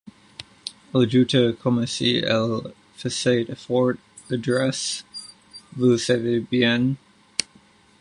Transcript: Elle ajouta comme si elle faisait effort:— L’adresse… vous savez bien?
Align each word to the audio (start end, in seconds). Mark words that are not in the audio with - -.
Elle 0.95 1.03
ajouta 1.03 1.53
comme 1.61 1.85
si 1.85 2.15
elle 2.27 2.73
faisait 2.95 3.43
effort:— 3.51 3.91
L’adresse… 4.31 5.05
vous 5.77 5.95
savez 5.99 6.39
bien? 6.39 6.95